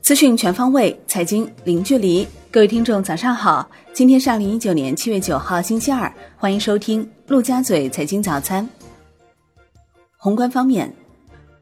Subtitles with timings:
[0.00, 2.26] 资讯全方位，财经零距离。
[2.50, 3.68] 各位听众，早上好！
[3.92, 8.68] 今天是二零一九年七月九号，星期二，欢迎收听陆家嘴财经早餐。
[10.16, 10.94] 宏观方面，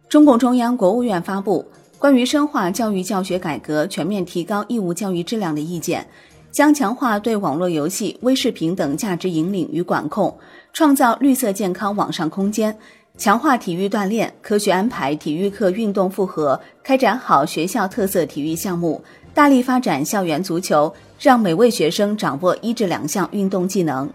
[0.08, 1.64] 中共中央、国务院发布
[1.98, 6.06] 关于深化教育教学改革、全面提高义务教育质量的意见，
[6.50, 10.36] 将强化对网络游戏、微视频等价值引领与管控，
[10.72, 12.76] 创造绿色健康网上空间。
[13.22, 19.00] 强化体育锻炼，科学安排体育课运动复合，开展好学校特色体育项目，
[19.32, 24.10] 大力发展校园足球，让每位学生掌握一至两项运动技能。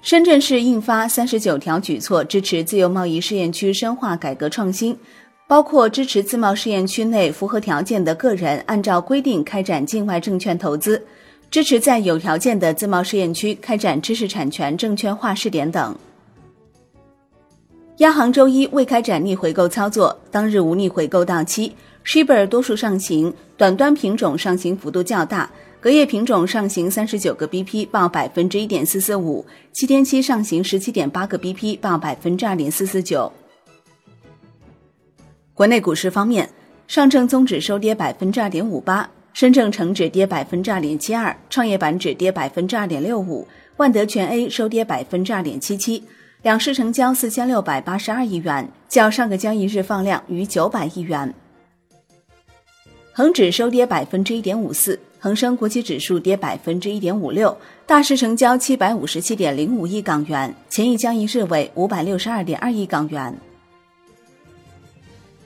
[0.00, 4.98] 深圳市印发三十九条举措，支持自由贸易试验区深化改革创新，
[5.46, 11.04] 包括支持自贸试验区内符合条件的个人按照规定开展境外证券投资，
[11.50, 15.94] 支持在有条件的自贸试验区开展知识产权证券化试点等。
[17.98, 21.74] 央行周一未开展逆回购操作，当日无逆回购到期。
[22.04, 33.32] Shibor 多数上行，短端品种上行幅度较大，隔夜品种上行三十九个 BP，报百分之一点四四五；七天期上行十七点八个 BP，报百分之二点四四九。
[35.54, 36.50] 国内股市方面，
[36.86, 46.04] 上证综指收跌百分之二点五八，深证成指跌百分之二点七二，创业板指跌百分之二点六五，万德全 A 收跌百分之二点七七。
[46.46, 51.34] 两市成交四千六百八十二亿元，较上个交易日放量逾九百亿元。
[53.12, 63.36] 恒指收跌百分之一点五四，恒生国企指数跌百分之一点五六，大市成交七百五十七点零五亿港元，前一交易日为五百六十二点二亿港元。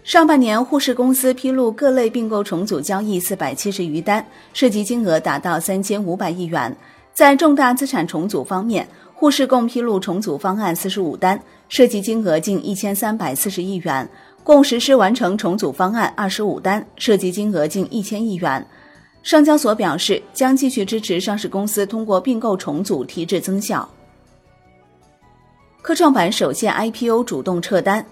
[0.04, 6.76] 上半年，沪市公司披露各类并购重组交易四百七十余单，涉及金额达到三千五百亿元。
[7.12, 8.86] 在重大资产重组方面，
[9.20, 14.08] 沪市共披露重组方案四十五单，涉及金额近一千三百四十亿元，
[14.42, 18.66] 共实施完成重组方案二十五单，涉及金额近一千亿元。
[19.22, 23.86] 上交所表示，将继续支持上市公司通过并购重组提质增效。
[25.82, 28.02] 科创板首线 IPO 主动撤单，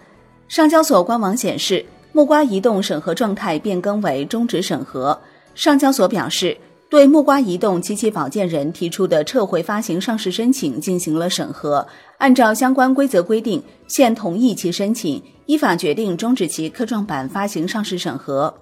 [0.47, 1.83] 上交所官网显示，
[2.13, 5.19] 木瓜移动审核状态变更为终止审核。
[5.55, 6.55] 上交所表示。
[6.91, 18.55] 对木瓜移动及其保荐人提出的撤回发行上市申请进行了审核，按照相关规则规定，现同意其申请，依法决定终止其科创板发行上市审核。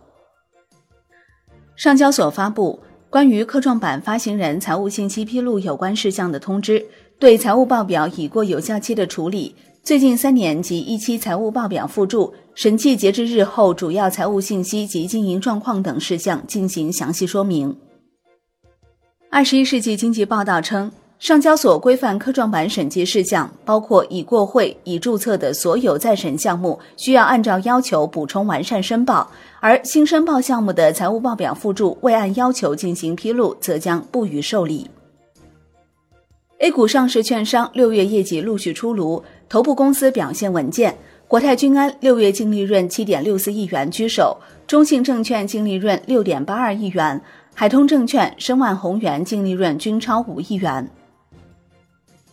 [1.76, 6.84] 上交所发布关于科创板发行人财务信息披露有关事项的通知，
[7.20, 9.54] 对财务报表已过有效期的处理、
[9.84, 17.76] 最近三年及一期财务报表附注、审计截至日后主要财务信息及经营状况等事项进行详细说明。
[19.28, 34.88] 二十一世纪经济报道称，上交所规范科创板审计事项，包括已过会、已注册的所有在审项目需要按照要求补充完善申报，而新申报项目的财务报表附注未按要求进行披露，则将不予受理。
[36.58, 40.96] A 股上市券商六月业绩陆续出炉，头部公司表现稳健，
[41.28, 47.20] 国泰君安六月净利润七点六四亿元居首，中信证券净利润六点八二亿元。
[47.58, 50.86] 海通证券、申万宏源净利润均超五亿元。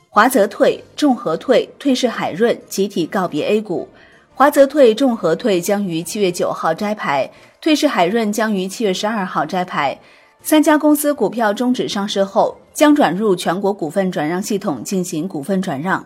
[0.09, 3.87] 华泽退、众和退、退市海润集体告别 A 股，
[4.35, 9.97] 华泽退、众和退将于七月九号摘牌，退市海润将于七月十二号摘牌。
[10.41, 16.05] 三家公司股票终止上市后，将转入全国股份转让系统进行股份转让。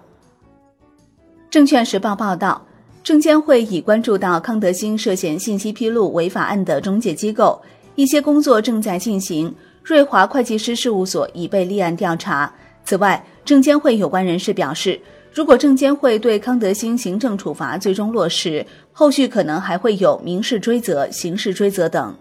[1.49, 2.63] 证券时报报道，
[3.01, 7.59] 证监会已关注到康德新涉嫌信息披露违法案的中介机构。
[7.97, 9.51] 一些工作正在进行，
[9.83, 12.53] 瑞华会计师事务所已被立案调查。
[12.85, 15.01] 此外，证监会有关人士表示，
[15.33, 22.15] 如果证监会对康德新行政处罚最终落实，后续可能还会有民事追责、刑事追责等。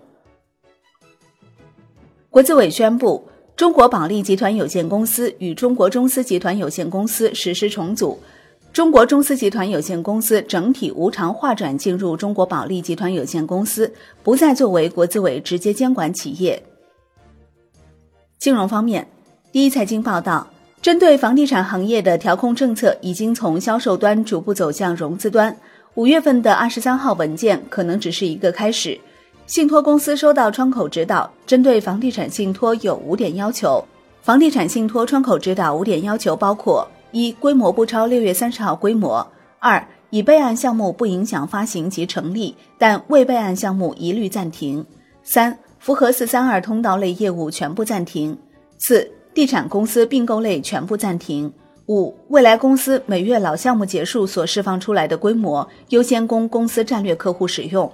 [2.31, 8.19] 国资委宣布，中国保利集团有限公司与中国中资集团有限公司实施重组。
[8.77, 13.91] 中国中资集团有限公司整体无偿划转进入中国保利集团有限公司，
[14.23, 16.63] 不再作为国资委直接监管企业。
[18.39, 19.09] 金融方面，
[19.51, 20.47] 第一财经报道，
[20.83, 25.57] 针对房地产行业的调控政策已经从销售端逐步走向融资端。
[25.95, 29.01] 五月份的二十三号文件可能只是一个开始。
[29.47, 33.83] 信托公司收到窗口指导，针对房地产信托有五点要求。
[34.21, 36.87] 房地产信托窗口指导五点要求包括。
[37.17, 39.27] 一、规模不超六月三十号规模；
[39.59, 44.85] 二、已备案项目不影响发行及成立，但未备案项目一律暂停；
[45.23, 48.37] 三、符合四三二通道类业务全部暂停；
[48.77, 51.51] 四、地产公司并购类全部暂停；
[51.89, 57.91] 五、未来公司每月老项目结束所释放出来的规模，优先供公司战略客户使用。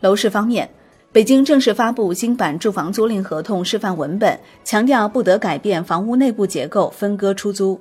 [0.00, 0.70] 楼市方面，
[1.12, 7.80] 北京正式发布新版住房租赁合同示范文本，强调不得改变房屋内部结构分割出租。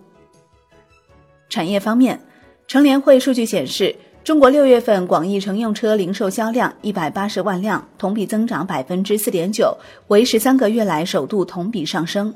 [1.48, 2.20] 产业方面，
[2.68, 9.78] 乘联会数据显示，中国六月份广义乘用车零售销量一百八十万辆，同比增长百分之四点九，
[10.08, 12.34] 为十三个月来首度同比上升。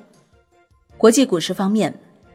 [0.95, 1.91] 国际股市方面，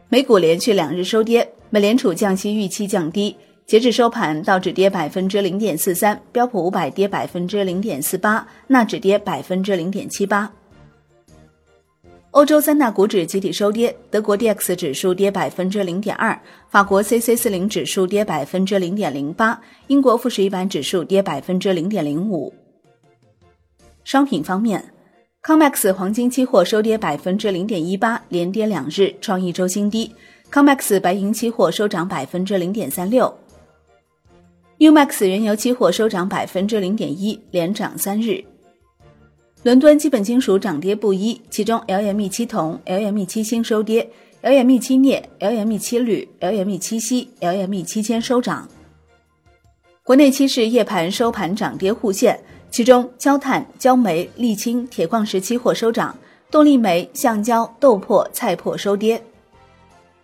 [0.09, 3.37] 美股连续两日收跌，美联储降息预期降低。
[3.69, 10.51] 截至收盘，道指跌百分之零点四三，标普五百跌百分之零点四八，纳指跌百分之零点七八。
[12.31, 22.55] 欧洲三大股指集体收跌，德国 D X 指数跌百分之零点二，法国 C C 四零指数跌百分之零点零八，英国富时一百指数跌百分之零点零五。
[24.03, 24.83] 商品方面。
[25.43, 30.11] COMEX 黄金期货收跌百分之零点一八，连跌两日，创一周新低。
[30.51, 33.33] COMEX 白银期货收涨百分之零点三六。
[34.79, 38.45] UMAX 原油期货收涨百分之零点一，连涨三日。
[39.65, 44.09] 伦敦基本金属涨跌不一，其中 LME 期铜、LME 期锌收跌
[44.41, 48.69] ，LME 期镍、LME 期铝、LME 期锡、LME 期铅收涨。
[50.05, 52.39] 国内期市夜盘收盘涨跌互现。
[52.71, 56.17] 其中，焦炭、焦煤、沥青、铁矿石期货收涨，
[56.53, 59.21] 动力煤、橡胶、豆粕、菜粕收跌。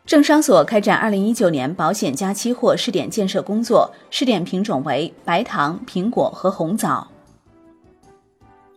[0.06, 7.08] 证商所开展二零一九年保险加期货试点建设工作，试点品种为白糖、苹果和红枣。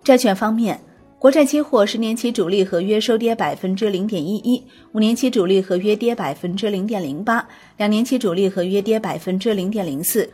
[0.06, 0.80] 债券方面，
[1.20, 4.64] 国债期货十年期主力合约收跌百分之零点一一，
[4.94, 7.46] 五年期主力合约跌百分之零点零八，
[7.76, 10.30] 两年期主力合约跌百分之零点零四。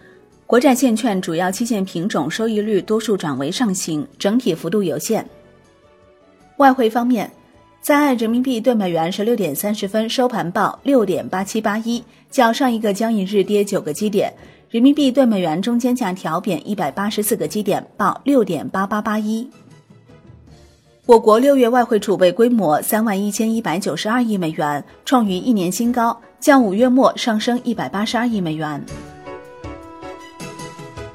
[0.45, 5.27] 国债现券主要期限品种收益率多数转为上行，整体幅度有限。
[6.57, 7.31] 外汇方面，
[7.83, 12.01] 在人民币对美元十六点三十分收盘报六点八七八一，
[12.31, 14.33] 较上一个交易日跌九个基点。
[14.69, 19.45] 人民币对美元中间价调贬一百八十四个基点，报六点八八八一。
[21.05, 28.81] 我国六月外汇储备规模三万一千一百九十二亿美元，创于一年新高，较五月末上升一百八十二亿美元。